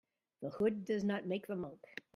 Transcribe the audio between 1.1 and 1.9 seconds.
make the monk.